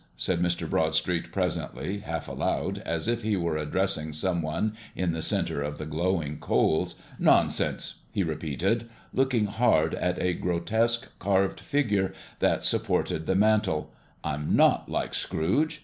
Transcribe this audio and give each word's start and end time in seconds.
said 0.17 0.39
Mr. 0.41 0.67
Broadstreet 0.67 1.31
presently, 1.31 1.99
half 1.99 2.27
aloud, 2.27 2.79
as 2.87 3.07
if 3.07 3.21
he 3.21 3.37
were 3.37 3.55
addressing 3.55 4.11
some 4.11 4.41
one 4.41 4.75
in 4.95 5.13
the 5.13 5.21
center 5.21 5.61
of 5.61 5.77
the 5.77 5.85
glowing 5.85 6.39
coals. 6.39 6.95
"Nonsense!" 7.19 7.97
he 8.11 8.23
repeated, 8.23 8.89
looking 9.13 9.45
hard 9.45 9.93
at 9.93 10.17
a 10.19 10.33
grotesque, 10.33 11.11
carved 11.19 11.59
figure 11.59 12.15
that 12.39 12.65
supported 12.65 13.27
the 13.27 13.35
mantel: 13.35 13.91
"I'm 14.23 14.55
not 14.55 14.89
like 14.89 15.13
Scrooge. 15.13 15.79